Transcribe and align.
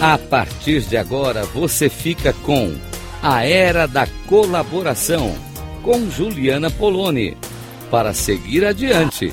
A 0.00 0.18
partir 0.18 0.82
de 0.82 0.94
agora 0.94 1.46
você 1.46 1.88
fica 1.88 2.34
com 2.44 2.76
A 3.22 3.46
Era 3.46 3.88
da 3.88 4.06
Colaboração 4.28 5.34
com 5.82 6.10
Juliana 6.10 6.70
Poloni 6.70 7.34
para 7.90 8.12
seguir 8.12 8.66
adiante. 8.66 9.32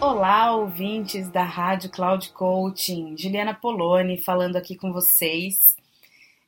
Olá, 0.00 0.56
ouvintes 0.56 1.28
da 1.28 1.44
Rádio 1.44 1.90
Cloud 1.90 2.30
Coaching. 2.30 3.14
Juliana 3.18 3.52
Poloni 3.52 4.16
falando 4.16 4.56
aqui 4.56 4.74
com 4.74 4.90
vocês. 4.90 5.76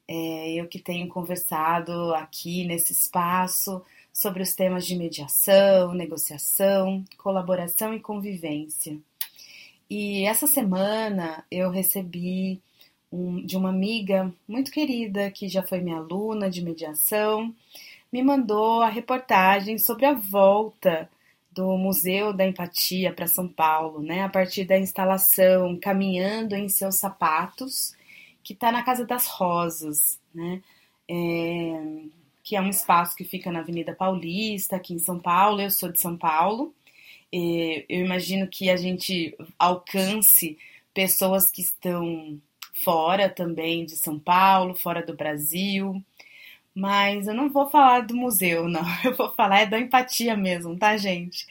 É, 0.09 0.55
eu 0.55 0.67
que 0.67 0.79
tenho 0.79 1.07
conversado 1.09 2.15
aqui 2.15 2.65
nesse 2.65 2.95
espaço 2.95 3.83
sobre 4.19 4.43
os 4.43 4.53
temas 4.53 4.85
de 4.85 4.97
mediação, 4.97 5.95
negociação, 5.95 7.05
colaboração 7.17 7.95
e 7.95 8.01
convivência. 8.01 8.99
E 9.89 10.25
essa 10.25 10.49
semana 10.49 11.45
eu 11.49 11.71
recebi 11.71 12.61
um, 13.13 13.47
de 13.47 13.57
uma 13.57 13.69
amiga 13.69 14.35
muito 14.49 14.73
querida 14.73 15.31
que 15.31 15.49
já 15.49 15.63
foi 15.63 15.81
minha 15.81 15.99
aluna 15.99 16.51
de 16.51 16.61
mediação, 16.65 17.55
me 18.13 18.21
mandou 18.21 18.83
a 18.83 18.89
reportagem 18.89 19.79
sobre 19.79 20.05
a 20.05 20.15
volta 20.15 21.09
do 21.53 21.77
Museu 21.77 22.33
da 22.33 22.45
Empatia 22.45 23.13
para 23.13 23.29
São 23.29 23.47
Paulo, 23.47 24.03
né, 24.03 24.25
a 24.25 24.29
partir 24.29 24.65
da 24.65 24.77
instalação 24.77 25.79
Caminhando 25.79 26.57
em 26.57 26.69
Seus 26.69 26.97
Sapatos, 26.97 27.95
que 28.43 28.53
está 28.53 28.73
na 28.73 28.83
Casa 28.83 29.07
das 29.07 29.29
Rosas, 29.29 30.19
né, 30.35 30.61
é, 31.09 32.03
que 32.48 32.57
é 32.57 32.62
um 32.62 32.70
espaço 32.70 33.15
que 33.15 33.25
fica 33.25 33.52
na 33.52 33.59
Avenida 33.59 33.95
Paulista, 33.95 34.77
aqui 34.77 34.95
em 34.95 34.99
São 34.99 35.21
Paulo. 35.21 35.60
Eu 35.60 35.71
sou 35.71 35.93
de 35.93 36.01
São 36.01 36.16
Paulo. 36.16 36.74
eu 37.30 38.01
imagino 38.02 38.49
que 38.49 38.71
a 38.71 38.77
gente 38.77 39.37
alcance 39.59 40.57
pessoas 40.95 41.51
que 41.51 41.60
estão 41.60 42.41
fora 42.73 43.29
também 43.29 43.85
de 43.85 43.96
São 43.96 44.19
Paulo, 44.19 44.74
fora 44.74 45.04
do 45.04 45.15
Brasil. 45.15 46.02
Mas 46.74 47.26
eu 47.26 47.35
não 47.35 47.51
vou 47.51 47.69
falar 47.69 48.01
do 48.01 48.16
museu, 48.16 48.66
não. 48.66 48.80
Eu 49.04 49.15
vou 49.15 49.35
falar 49.35 49.60
é 49.60 49.66
da 49.66 49.79
empatia 49.79 50.35
mesmo, 50.35 50.74
tá, 50.79 50.96
gente? 50.96 51.46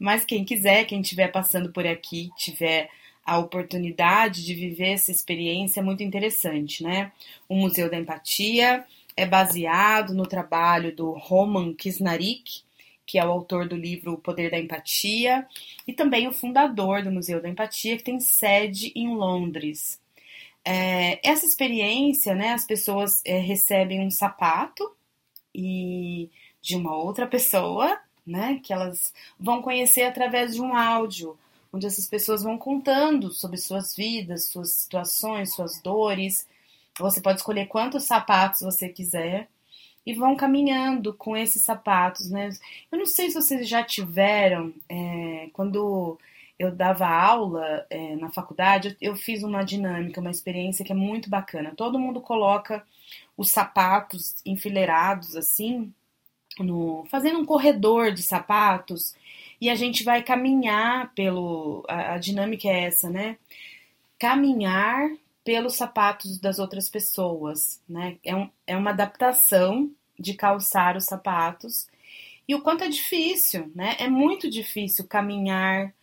Mas 0.00 0.24
quem 0.24 0.44
quiser, 0.44 0.84
quem 0.84 1.00
estiver 1.00 1.28
passando 1.28 1.70
por 1.72 1.86
aqui, 1.86 2.28
tiver 2.36 2.90
a 3.24 3.38
oportunidade 3.38 4.44
de 4.44 4.54
viver 4.54 4.94
essa 4.94 5.12
experiência 5.12 5.78
é 5.78 5.82
muito 5.82 6.02
interessante, 6.02 6.82
né? 6.82 7.12
O 7.48 7.54
Museu 7.54 7.88
da 7.88 7.98
Empatia 7.98 8.84
é 9.20 9.26
baseado 9.26 10.14
no 10.14 10.26
trabalho 10.26 10.96
do 10.96 11.10
Roman 11.12 11.74
Kisnarik, 11.74 12.62
que 13.04 13.18
é 13.18 13.24
o 13.24 13.30
autor 13.30 13.68
do 13.68 13.76
livro 13.76 14.14
O 14.14 14.18
Poder 14.18 14.50
da 14.50 14.58
Empatia, 14.58 15.46
e 15.86 15.92
também 15.92 16.26
o 16.26 16.32
fundador 16.32 17.02
do 17.02 17.10
Museu 17.10 17.42
da 17.42 17.48
Empatia, 17.48 17.98
que 17.98 18.04
tem 18.04 18.18
sede 18.18 18.92
em 18.94 19.14
Londres. 19.14 20.00
É, 20.64 21.20
essa 21.28 21.44
experiência, 21.44 22.34
né, 22.34 22.54
as 22.54 22.64
pessoas 22.64 23.20
é, 23.26 23.38
recebem 23.38 24.00
um 24.00 24.10
sapato 24.10 24.90
e 25.54 26.30
de 26.62 26.74
uma 26.76 26.96
outra 26.96 27.26
pessoa, 27.26 28.00
né, 28.26 28.58
que 28.64 28.72
elas 28.72 29.12
vão 29.38 29.60
conhecer 29.60 30.02
através 30.04 30.54
de 30.54 30.62
um 30.62 30.74
áudio, 30.74 31.38
onde 31.70 31.86
essas 31.86 32.08
pessoas 32.08 32.42
vão 32.42 32.56
contando 32.56 33.30
sobre 33.30 33.58
suas 33.58 33.94
vidas, 33.94 34.46
suas 34.46 34.70
situações, 34.70 35.54
suas 35.54 35.78
dores. 35.82 36.48
Você 37.00 37.20
pode 37.20 37.38
escolher 37.38 37.66
quantos 37.66 38.04
sapatos 38.04 38.60
você 38.60 38.88
quiser 38.88 39.48
e 40.04 40.14
vão 40.14 40.36
caminhando 40.36 41.12
com 41.14 41.36
esses 41.36 41.62
sapatos, 41.62 42.30
né? 42.30 42.50
Eu 42.90 42.98
não 42.98 43.06
sei 43.06 43.30
se 43.30 43.34
vocês 43.34 43.68
já 43.68 43.82
tiveram, 43.82 44.72
é, 44.88 45.48
quando 45.52 46.18
eu 46.58 46.70
dava 46.70 47.06
aula 47.06 47.86
é, 47.90 48.16
na 48.16 48.30
faculdade, 48.30 48.96
eu, 49.00 49.12
eu 49.12 49.16
fiz 49.16 49.42
uma 49.42 49.62
dinâmica, 49.62 50.20
uma 50.20 50.30
experiência 50.30 50.84
que 50.84 50.92
é 50.92 50.94
muito 50.94 51.30
bacana. 51.30 51.74
Todo 51.76 51.98
mundo 51.98 52.20
coloca 52.20 52.84
os 53.36 53.50
sapatos 53.50 54.36
enfileirados 54.44 55.36
assim, 55.36 55.92
no, 56.58 57.06
fazendo 57.10 57.38
um 57.38 57.46
corredor 57.46 58.12
de 58.12 58.22
sapatos, 58.22 59.14
e 59.60 59.68
a 59.70 59.74
gente 59.74 60.04
vai 60.04 60.22
caminhar 60.22 61.12
pelo. 61.14 61.84
A, 61.88 62.14
a 62.14 62.18
dinâmica 62.18 62.68
é 62.68 62.84
essa, 62.84 63.10
né? 63.10 63.36
Caminhar 64.18 65.10
pelos 65.44 65.76
sapatos 65.76 66.38
das 66.38 66.58
outras 66.58 66.88
pessoas, 66.88 67.80
né? 67.88 68.18
É, 68.24 68.34
um, 68.34 68.50
é 68.66 68.76
uma 68.76 68.90
adaptação 68.90 69.90
de 70.18 70.34
calçar 70.34 70.96
os 70.96 71.04
sapatos. 71.04 71.88
E 72.46 72.54
o 72.54 72.62
quanto 72.62 72.84
é 72.84 72.88
difícil, 72.88 73.70
né? 73.74 73.96
É 73.98 74.08
muito 74.08 74.50
difícil 74.50 75.06
caminhar 75.06 75.94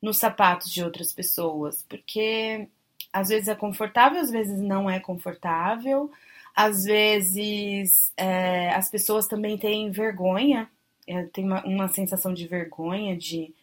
nos 0.00 0.18
sapatos 0.18 0.70
de 0.72 0.82
outras 0.82 1.12
pessoas, 1.12 1.84
porque 1.88 2.68
às 3.12 3.28
vezes 3.28 3.48
é 3.48 3.54
confortável, 3.54 4.20
às 4.20 4.30
vezes 4.30 4.60
não 4.60 4.88
é 4.88 5.00
confortável, 5.00 6.10
às 6.54 6.84
vezes 6.84 8.12
é, 8.16 8.70
as 8.74 8.90
pessoas 8.90 9.26
também 9.26 9.58
têm 9.58 9.90
vergonha, 9.90 10.68
é, 11.06 11.24
tem 11.24 11.44
uma, 11.44 11.64
uma, 11.64 11.88
sensação 11.88 12.34
de 12.34 12.46
vergonha 12.46 13.16
de, 13.16 13.54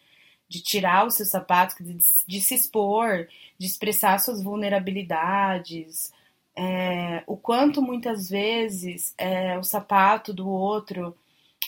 de 0.48 0.62
tirar 0.62 1.06
os 1.06 1.14
seus 1.14 1.30
sapatos, 1.30 1.76
de, 1.80 1.98
de 2.26 2.40
se 2.40 2.54
expor, 2.54 3.26
de 3.58 3.66
expressar 3.66 4.18
suas 4.18 4.42
vulnerabilidades, 4.42 6.12
é, 6.56 7.22
o 7.26 7.36
quanto 7.36 7.82
muitas 7.82 8.30
vezes 8.30 9.14
é, 9.18 9.58
o 9.58 9.62
sapato 9.62 10.32
do 10.32 10.48
outro 10.48 11.16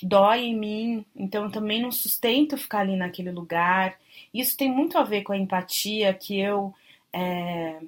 dói 0.03 0.45
em 0.45 0.57
mim, 0.57 1.07
então 1.15 1.45
eu 1.45 1.51
também 1.51 1.83
não 1.83 1.93
sustento 1.93 2.57
ficar 2.57 2.81
ali 2.81 2.97
naquele 2.97 3.31
lugar. 3.31 3.99
Isso 4.33 4.57
tem 4.57 4.71
muito 4.71 4.97
a 4.97 5.03
ver 5.03 5.23
com 5.23 5.33
a 5.33 5.37
empatia 5.37 6.15
que 6.15 6.39
eu 6.39 6.75
é, 7.13 7.81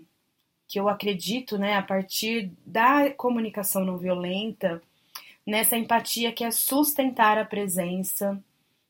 que 0.69 0.79
eu 0.79 0.89
acredito, 0.89 1.59
né, 1.59 1.75
a 1.75 1.83
partir 1.83 2.53
da 2.65 3.11
comunicação 3.11 3.85
não 3.85 3.99
violenta, 3.99 4.81
nessa 5.45 5.77
empatia 5.77 6.33
que 6.33 6.45
é 6.45 6.51
sustentar 6.53 7.37
a 7.39 7.45
presença, 7.45 8.41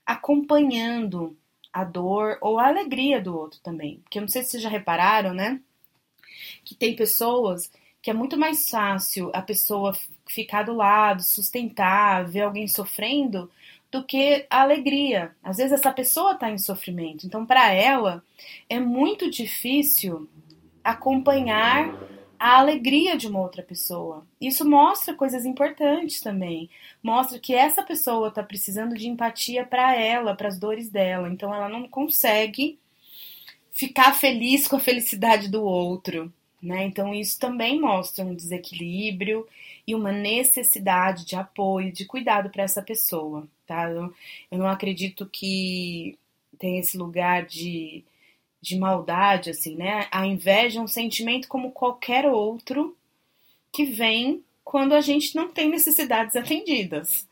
acompanhando 0.05 1.35
a 1.73 1.85
dor 1.85 2.39
ou 2.41 2.59
a 2.59 2.69
alegria 2.69 3.21
do 3.21 3.37
outro 3.37 3.61
também. 3.63 4.01
Porque 4.01 4.19
eu 4.19 4.23
não 4.23 4.29
sei 4.29 4.43
se 4.43 4.51
vocês 4.51 4.63
já 4.63 4.69
repararam, 4.69 5.33
né, 5.35 5.61
que 6.65 6.75
tem 6.75 6.97
pessoas 6.97 7.71
que 8.03 8.11
é 8.11 8.15
muito 8.15 8.37
mais 8.37 8.69
fácil 8.69 9.31
a 9.35 9.43
pessoa 9.43 9.95
ficar 10.27 10.63
do 10.63 10.73
lado, 10.73 11.23
sustentar, 11.23 12.25
ver 12.27 12.43
alguém 12.43 12.67
sofrendo, 12.67 13.51
do 13.91 14.05
que 14.05 14.47
a 14.49 14.63
alegria. 14.63 15.35
Às 15.43 15.59
vezes 15.59 15.73
essa 15.73 15.93
pessoa 15.93 16.33
está 16.33 16.51
em 16.51 16.59
sofrimento, 16.59 17.27
então 17.27 17.45
para 17.45 17.73
ela 17.73 18.23
é 18.69 18.79
muito 18.79 19.31
difícil 19.31 20.29
acompanhar 20.83 21.95
a 22.41 22.59
alegria 22.59 23.19
de 23.19 23.29
uma 23.29 23.39
outra 23.39 23.63
pessoa. 23.63 24.27
Isso 24.41 24.67
mostra 24.67 25.15
coisas 25.15 25.45
importantes 25.45 26.21
também. 26.21 26.71
Mostra 27.03 27.39
que 27.39 27.55
essa 27.55 27.83
pessoa 27.83 28.29
está 28.29 28.43
precisando 28.43 28.95
de 28.97 29.07
empatia 29.07 29.63
para 29.67 29.95
ela, 29.95 30.35
para 30.35 30.49
as 30.49 30.59
dores 30.59 30.89
dela. 30.89 31.29
Então 31.29 31.55
ela 31.55 31.69
não 31.69 31.87
consegue 31.87 32.79
ficar 33.71 34.15
feliz 34.15 34.67
com 34.67 34.77
a 34.77 34.81
felicidade 34.81 35.49
do 35.49 35.63
outro. 35.63 36.33
Né? 36.63 36.85
Então, 36.85 37.15
isso 37.15 37.39
também 37.39 37.79
mostra 37.79 38.25
um 38.25 38.35
desequilíbrio 38.35 39.47
e 39.87 39.95
uma 39.95 40.13
necessidade 40.13 41.27
de 41.27 41.37
apoio, 41.37 41.93
de 41.93 42.07
cuidado 42.07 42.49
para 42.49 42.63
essa 42.63 42.83
pessoa. 42.83 43.47
Tá? 43.67 43.91
Eu, 43.91 44.13
eu 44.51 44.59
não 44.59 44.67
acredito 44.67 45.27
que 45.27 46.19
tem 46.59 46.79
esse 46.79 46.97
lugar 46.97 47.45
de, 47.45 48.05
de 48.61 48.79
maldade, 48.79 49.51
assim, 49.51 49.77
né? 49.77 50.07
A 50.11 50.27
inveja 50.27 50.81
é 50.81 50.83
um 50.83 50.89
sentimento 50.89 51.49
como 51.49 51.73
qualquer 51.73 52.27
outro 52.27 52.97
que 53.73 53.85
vem 53.85 54.45
quando 54.65 54.93
a 54.95 55.01
gente 55.01 55.35
não 55.35 55.49
tem 55.49 55.69
necessidades 55.69 56.37
atendidas. 56.37 57.27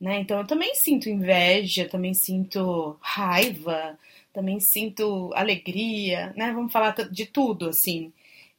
Né? 0.00 0.20
Então 0.20 0.38
eu 0.40 0.46
também 0.46 0.74
sinto 0.74 1.08
inveja, 1.08 1.88
também 1.88 2.12
sinto 2.12 2.96
raiva, 3.00 3.96
também 4.32 4.58
sinto 4.58 5.30
alegria, 5.34 6.32
né? 6.36 6.52
Vamos 6.52 6.72
falar 6.72 6.92
de 7.10 7.26
tudo, 7.26 7.68
assim. 7.68 8.12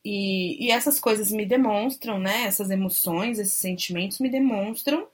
E, 0.06 0.66
e 0.66 0.72
essas 0.72 1.00
coisas 1.00 1.32
me 1.32 1.46
demonstram, 1.46 2.20
né? 2.20 2.44
Essas 2.46 2.70
emoções, 2.72 3.40
esses 3.40 3.54
sentimentos 3.54 4.20
me 4.20 4.30
demonstram 4.30 5.08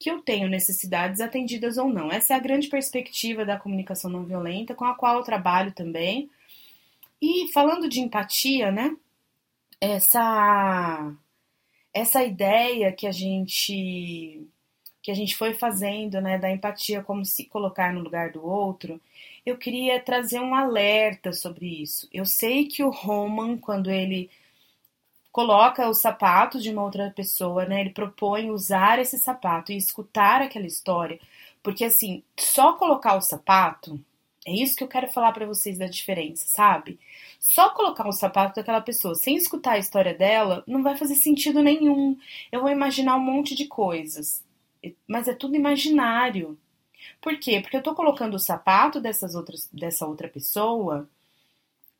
que 0.00 0.10
eu 0.10 0.22
tenho 0.22 0.48
necessidades 0.48 1.20
atendidas 1.20 1.76
ou 1.76 1.90
não. 1.90 2.10
Essa 2.10 2.32
é 2.32 2.36
a 2.36 2.40
grande 2.40 2.68
perspectiva 2.68 3.44
da 3.44 3.58
comunicação 3.58 4.10
não 4.10 4.24
violenta, 4.24 4.74
com 4.74 4.86
a 4.86 4.94
qual 4.94 5.18
eu 5.18 5.22
trabalho 5.22 5.72
também. 5.72 6.30
E 7.20 7.52
falando 7.52 7.86
de 7.88 8.00
empatia, 8.00 8.72
né? 8.72 8.96
Essa 9.80 11.14
essa 11.92 12.24
ideia 12.24 12.92
que 12.92 13.06
a 13.06 13.12
gente 13.12 14.46
que 15.02 15.10
a 15.10 15.14
gente 15.14 15.36
foi 15.36 15.54
fazendo, 15.54 16.20
né, 16.20 16.38
da 16.38 16.50
empatia 16.50 17.02
como 17.02 17.24
se 17.24 17.46
colocar 17.46 17.92
no 17.92 18.00
lugar 18.00 18.32
do 18.32 18.44
outro, 18.46 19.00
eu 19.46 19.56
queria 19.58 20.00
trazer 20.00 20.40
um 20.40 20.54
alerta 20.54 21.32
sobre 21.32 21.66
isso. 21.82 22.08
Eu 22.12 22.26
sei 22.26 22.66
que 22.66 22.82
o 22.84 22.90
Roman, 22.90 23.56
quando 23.58 23.90
ele 23.90 24.30
coloca 25.32 25.88
os 25.88 26.00
sapatos 26.00 26.62
de 26.62 26.70
uma 26.70 26.82
outra 26.82 27.10
pessoa, 27.10 27.64
né, 27.66 27.80
ele 27.80 27.90
propõe 27.90 28.50
usar 28.50 28.98
esse 28.98 29.18
sapato 29.18 29.72
e 29.72 29.76
escutar 29.76 30.42
aquela 30.42 30.66
história, 30.66 31.20
porque 31.62 31.84
assim, 31.84 32.22
só 32.38 32.74
colocar 32.74 33.16
o 33.16 33.20
sapato 33.20 34.00
É 34.46 34.52
isso 34.52 34.76
que 34.76 34.82
eu 34.84 34.88
quero 34.88 35.08
falar 35.08 35.32
para 35.32 35.46
vocês 35.46 35.78
da 35.78 35.86
diferença, 35.86 36.46
sabe? 36.48 36.98
Só 37.38 37.70
colocar 37.70 38.08
um 38.08 38.12
sapato 38.12 38.56
daquela 38.56 38.80
pessoa 38.80 39.14
sem 39.14 39.36
escutar 39.36 39.72
a 39.72 39.78
história 39.78 40.14
dela 40.14 40.64
não 40.66 40.82
vai 40.82 40.96
fazer 40.96 41.14
sentido 41.16 41.62
nenhum. 41.62 42.18
Eu 42.50 42.60
vou 42.62 42.70
imaginar 42.70 43.16
um 43.16 43.20
monte 43.20 43.54
de 43.54 43.66
coisas, 43.66 44.42
mas 45.06 45.28
é 45.28 45.34
tudo 45.34 45.56
imaginário. 45.56 46.58
Por 47.20 47.38
quê? 47.38 47.60
Porque 47.60 47.76
eu 47.76 47.82
tô 47.82 47.94
colocando 47.94 48.34
o 48.34 48.38
sapato 48.38 49.00
dessas 49.00 49.34
outras, 49.34 49.68
dessa 49.72 50.06
outra 50.06 50.28
pessoa 50.28 51.08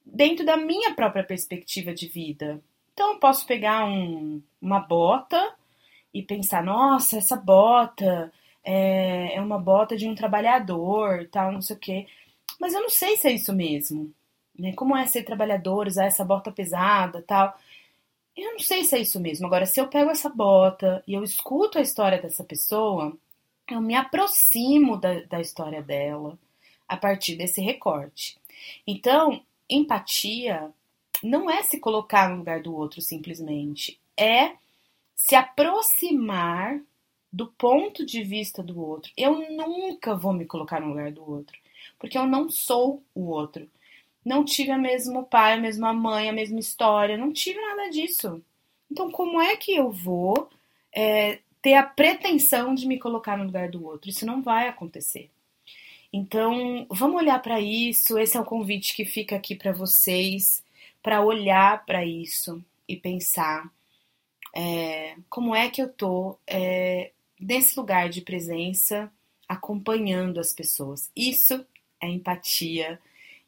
dentro 0.05 0.45
da 0.45 0.57
minha 0.57 0.95
própria 0.95 1.25
perspectiva 1.25 1.95
de 1.95 2.09
vida. 2.09 2.63
Então 3.01 3.15
eu 3.15 3.19
posso 3.19 3.47
pegar 3.47 3.87
um, 3.87 4.43
uma 4.61 4.79
bota 4.79 5.55
e 6.13 6.23
pensar, 6.23 6.63
nossa, 6.63 7.17
essa 7.17 7.35
bota 7.35 8.31
é, 8.63 9.37
é 9.37 9.41
uma 9.41 9.59
bota 9.59 9.97
de 9.97 10.07
um 10.07 10.15
trabalhador, 10.15 11.27
tal, 11.33 11.51
não 11.51 11.63
sei 11.63 11.77
o 11.77 11.79
quê. 11.79 12.07
Mas 12.61 12.75
eu 12.75 12.83
não 12.83 12.91
sei 12.91 13.17
se 13.17 13.27
é 13.27 13.33
isso 13.33 13.55
mesmo. 13.55 14.13
Né? 14.59 14.75
Como 14.75 14.95
é 14.95 15.07
ser 15.07 15.23
trabalhador, 15.23 15.87
usar 15.87 16.05
essa 16.05 16.23
bota 16.23 16.53
pesada, 16.53 17.25
tal. 17.27 17.59
Eu 18.37 18.53
não 18.53 18.59
sei 18.59 18.85
se 18.85 18.95
é 18.95 18.99
isso 18.99 19.19
mesmo. 19.19 19.47
Agora, 19.47 19.65
se 19.65 19.81
eu 19.81 19.89
pego 19.89 20.11
essa 20.11 20.29
bota 20.29 21.03
e 21.07 21.15
eu 21.15 21.25
escuto 21.25 21.79
a 21.79 21.83
história 21.83 22.21
dessa 22.21 22.45
pessoa, 22.45 23.17
eu 23.67 23.81
me 23.81 23.95
aproximo 23.95 24.99
da, 24.99 25.21
da 25.23 25.41
história 25.41 25.83
dela 25.83 26.39
a 26.87 26.99
partir 26.99 27.35
desse 27.35 27.63
recorte. 27.63 28.37
Então, 28.87 29.43
empatia 29.71 30.71
não 31.23 31.51
é 31.51 31.63
se 31.63 31.79
colocar 31.79 32.29
no 32.29 32.39
lugar 32.39 32.61
do 32.63 32.75
outro 32.75 33.01
simplesmente, 33.01 33.99
é 34.17 34.53
se 35.15 35.35
aproximar 35.35 36.81
do 37.33 37.47
ponto 37.47 38.05
de 38.05 38.23
vista 38.23 38.63
do 38.63 38.81
outro. 38.81 39.13
Eu 39.17 39.51
nunca 39.51 40.15
vou 40.15 40.33
me 40.33 40.45
colocar 40.45 40.81
no 40.81 40.89
lugar 40.89 41.13
do 41.13 41.29
outro, 41.29 41.57
porque 41.99 42.19
eu 42.19 42.27
não 42.27 42.51
sou 42.51 43.03
o 43.15 43.27
outro. 43.29 43.69
Não 44.25 44.45
tive 44.45 44.71
a 44.71 44.79
mesmo 44.79 45.25
pai, 45.25 45.55
a 45.55 45.61
mesma 45.61 45.93
mãe, 45.93 46.29
a 46.29 46.33
mesma 46.33 46.59
história, 46.59 47.17
não 47.17 47.33
tive 47.33 47.61
nada 47.61 47.91
disso. 47.91 48.43
Então, 48.91 49.11
como 49.11 49.41
é 49.41 49.57
que 49.57 49.75
eu 49.75 49.91
vou 49.91 50.51
é, 50.93 51.39
ter 51.63 51.75
a 51.75 51.83
pretensão 51.83 52.75
de 52.75 52.87
me 52.87 52.99
colocar 52.99 53.37
no 53.37 53.45
lugar 53.45 53.71
do 53.71 53.85
outro? 53.87 54.11
Isso 54.11 54.27
não 54.27 54.43
vai 54.43 54.69
acontecer. 54.69 55.31
Então, 56.13 56.87
vamos 56.91 57.17
olhar 57.17 57.41
para 57.41 57.61
isso. 57.61 58.19
Esse 58.19 58.37
é 58.37 58.41
o 58.41 58.45
convite 58.45 58.95
que 58.95 59.05
fica 59.05 59.37
aqui 59.37 59.55
para 59.55 59.73
vocês, 59.73 60.63
para 61.03 61.23
olhar 61.23 61.85
para 61.85 62.05
isso 62.05 62.63
e 62.89 62.97
pensar 62.97 63.71
é, 64.55 65.17
como 65.29 65.55
é 65.55 65.71
que 65.71 65.81
eu 65.81 65.89
tô 65.89 66.39
é, 66.47 67.13
nesse 67.39 67.79
lugar 67.79 68.09
de 68.09 68.21
presença, 68.21 69.11
acompanhando 69.49 70.39
as 70.39 70.53
pessoas. 70.53 71.11
Isso 71.15 71.65
é 72.01 72.09
empatia, 72.09 73.01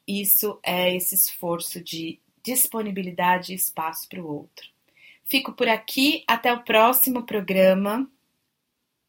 isso 0.07 0.59
é 0.63 0.95
esse 0.95 1.15
esforço 1.15 1.81
de 1.81 2.19
disponibilidade 2.43 3.53
e 3.53 3.55
espaço 3.55 4.07
para 4.09 4.21
o 4.21 4.27
outro. 4.27 4.67
Fico 5.23 5.53
por 5.53 5.67
aqui, 5.67 6.23
até 6.27 6.51
o 6.51 6.63
próximo 6.63 7.23
programa. 7.23 8.09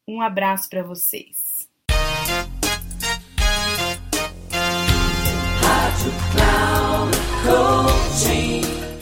Um 0.07 0.21
abraço 0.21 0.69
para 0.69 0.83
vocês. 0.83 1.67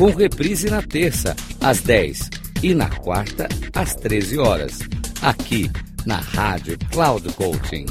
com 0.00 0.10
reprise 0.10 0.68
na 0.70 0.80
terça, 0.80 1.36
às 1.60 1.82
10 1.82 2.30
e 2.62 2.74
na 2.74 2.88
quarta, 2.88 3.46
às 3.74 3.94
13 3.94 4.38
horas, 4.38 4.78
aqui 5.20 5.70
na 6.06 6.16
Rádio 6.16 6.78
Cloud 6.90 7.30
Coaching. 7.34 7.84